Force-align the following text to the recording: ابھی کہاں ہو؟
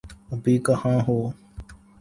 ابھی 0.31 0.57
کہاں 0.65 0.97
ہو؟ 1.07 1.17